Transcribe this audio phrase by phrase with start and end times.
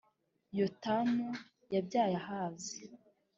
[0.59, 1.27] Yotamu
[1.73, 2.77] yabyaye Ahazi,